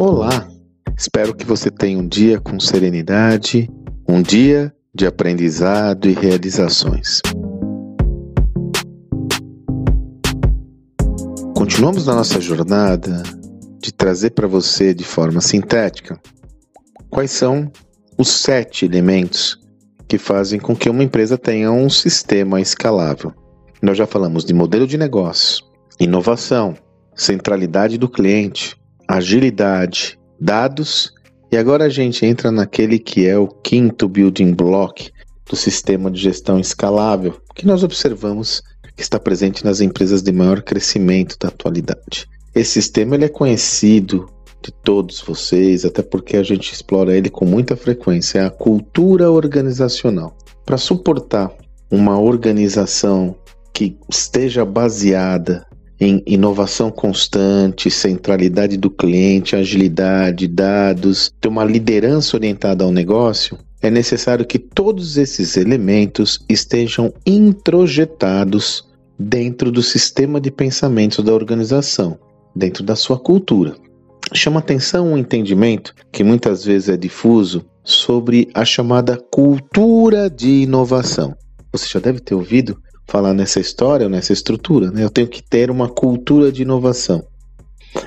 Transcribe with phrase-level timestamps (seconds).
[0.00, 0.48] Olá!
[0.96, 3.68] Espero que você tenha um dia com serenidade,
[4.08, 7.20] um dia de aprendizado e realizações.
[11.52, 13.24] Continuamos na nossa jornada
[13.80, 16.16] de trazer para você de forma sintética
[17.10, 17.68] quais são
[18.16, 19.58] os sete elementos
[20.06, 23.34] que fazem com que uma empresa tenha um sistema escalável.
[23.82, 25.64] Nós já falamos de modelo de negócio,
[25.98, 26.76] inovação,
[27.16, 28.77] centralidade do cliente,
[29.08, 31.12] agilidade, dados,
[31.50, 35.10] e agora a gente entra naquele que é o quinto building block
[35.48, 38.62] do sistema de gestão escalável, que nós observamos
[38.94, 42.26] que está presente nas empresas de maior crescimento da atualidade.
[42.54, 44.28] Esse sistema ele é conhecido
[44.60, 49.30] de todos vocês, até porque a gente explora ele com muita frequência, é a cultura
[49.30, 50.36] organizacional.
[50.66, 51.50] Para suportar
[51.90, 53.34] uma organização
[53.72, 55.64] que esteja baseada
[56.00, 63.90] em inovação constante, centralidade do cliente, agilidade, dados, ter uma liderança orientada ao negócio, é
[63.90, 68.86] necessário que todos esses elementos estejam introjetados
[69.18, 72.18] dentro do sistema de pensamento da organização,
[72.54, 73.74] dentro da sua cultura.
[74.34, 81.34] Chama atenção um entendimento que muitas vezes é difuso sobre a chamada cultura de inovação.
[81.72, 85.02] Você já deve ter ouvido falar nessa história, nessa estrutura, né?
[85.02, 87.24] Eu tenho que ter uma cultura de inovação.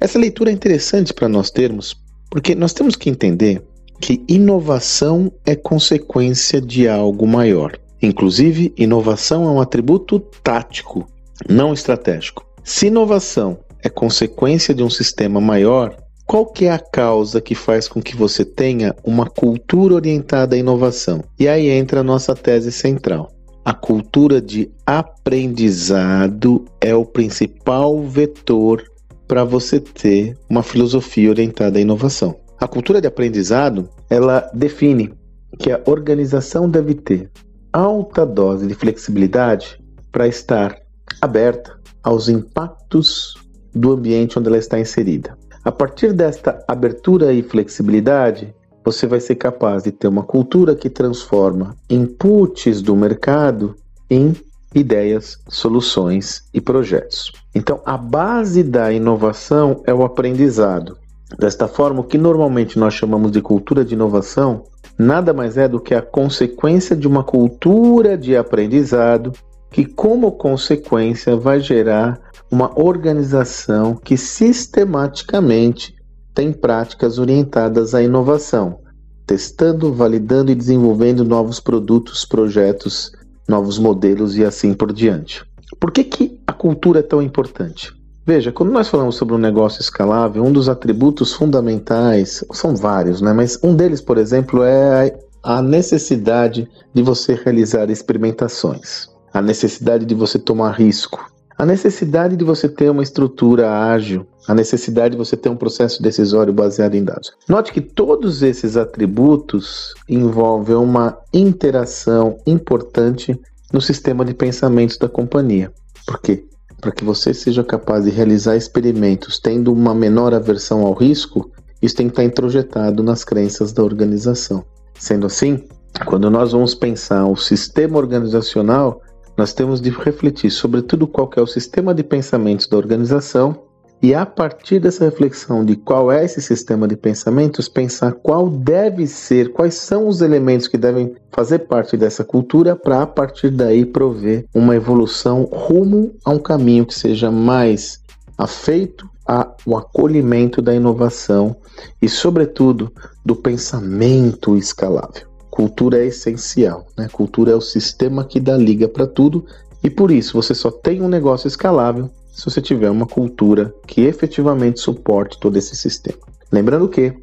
[0.00, 1.94] Essa leitura é interessante para nós termos,
[2.30, 3.62] porque nós temos que entender
[4.00, 7.76] que inovação é consequência de algo maior.
[8.00, 11.06] Inclusive, inovação é um atributo tático,
[11.48, 12.46] não estratégico.
[12.62, 17.88] Se inovação é consequência de um sistema maior, qual que é a causa que faz
[17.88, 21.22] com que você tenha uma cultura orientada à inovação?
[21.38, 23.30] E aí entra a nossa tese central.
[23.64, 28.84] A cultura de aprendizado é o principal vetor
[29.26, 32.38] para você ter uma filosofia orientada à inovação.
[32.60, 35.14] A cultura de aprendizado, ela define
[35.58, 37.30] que a organização deve ter
[37.72, 40.76] alta dose de flexibilidade para estar
[41.22, 43.34] aberta aos impactos
[43.74, 45.38] do ambiente onde ela está inserida.
[45.64, 50.90] A partir desta abertura e flexibilidade, você vai ser capaz de ter uma cultura que
[50.90, 53.74] transforma inputs do mercado
[54.10, 54.34] em
[54.74, 57.32] ideias, soluções e projetos.
[57.54, 60.98] Então, a base da inovação é o aprendizado.
[61.38, 64.64] Desta forma, o que normalmente nós chamamos de cultura de inovação
[64.98, 69.32] nada mais é do que a consequência de uma cultura de aprendizado
[69.70, 72.20] que, como consequência, vai gerar
[72.50, 75.94] uma organização que sistematicamente
[76.34, 78.80] tem práticas orientadas à inovação,
[79.26, 83.12] testando, validando e desenvolvendo novos produtos, projetos,
[83.48, 85.44] novos modelos e assim por diante.
[85.78, 87.92] Por que, que a cultura é tão importante?
[88.26, 93.32] Veja, quando nós falamos sobre um negócio escalável, um dos atributos fundamentais, são vários, né?
[93.32, 100.14] mas um deles, por exemplo, é a necessidade de você realizar experimentações, a necessidade de
[100.14, 105.36] você tomar risco, a necessidade de você ter uma estrutura ágil, a necessidade de você
[105.36, 107.32] ter um processo decisório baseado em dados.
[107.48, 113.38] Note que todos esses atributos envolvem uma interação importante
[113.72, 115.72] no sistema de pensamentos da companhia.
[116.06, 116.44] Por quê?
[116.80, 121.50] Para que você seja capaz de realizar experimentos tendo uma menor aversão ao risco,
[121.80, 124.64] isso tem que estar introjetado nas crenças da organização.
[124.98, 125.64] Sendo assim,
[126.04, 129.00] quando nós vamos pensar o sistema organizacional,
[129.36, 133.64] nós temos de refletir sobre tudo qual é o sistema de pensamentos da organização
[134.02, 139.06] e a partir dessa reflexão de qual é esse sistema de pensamentos, pensar qual deve
[139.06, 143.86] ser, quais são os elementos que devem fazer parte dessa cultura para a partir daí
[143.86, 147.98] prover uma evolução rumo a um caminho que seja mais
[148.36, 151.56] afeito ao acolhimento da inovação
[152.02, 152.92] e, sobretudo,
[153.24, 155.33] do pensamento escalável.
[155.54, 157.06] Cultura é essencial, né?
[157.06, 159.46] Cultura é o sistema que dá liga para tudo
[159.84, 164.00] e por isso você só tem um negócio escalável se você tiver uma cultura que
[164.00, 166.18] efetivamente suporte todo esse sistema.
[166.50, 167.14] Lembrando que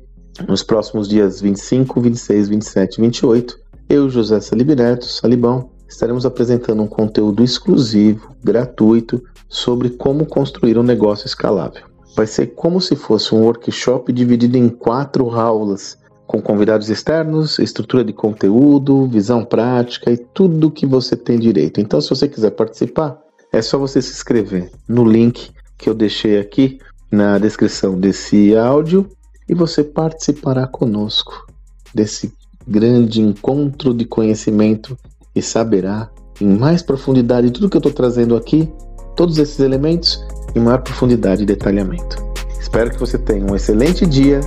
[0.48, 6.82] nos próximos dias 25, 26, 27 e 28, eu, José Salib Neto, Salibão, estaremos apresentando
[6.82, 11.84] um conteúdo exclusivo, gratuito, sobre como construir um negócio escalável.
[12.16, 15.98] Vai ser como se fosse um workshop dividido em quatro aulas
[16.32, 21.82] com convidados externos, estrutura de conteúdo, visão prática e tudo que você tem direito.
[21.82, 23.20] Então, se você quiser participar,
[23.52, 26.80] é só você se inscrever no link que eu deixei aqui
[27.12, 29.10] na descrição desse áudio
[29.50, 31.48] e você participará conosco
[31.94, 32.32] desse
[32.66, 34.98] grande encontro de conhecimento
[35.36, 38.72] e saberá em mais profundidade tudo que eu estou trazendo aqui,
[39.18, 40.26] todos esses elementos,
[40.56, 42.24] em maior profundidade e detalhamento.
[42.58, 44.40] Espero que você tenha um excelente dia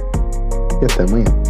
[0.81, 1.44] e até amanhã.